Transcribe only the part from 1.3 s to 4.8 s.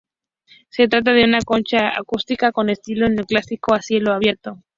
concha acústica con estilo neoclásico a cielo abierto.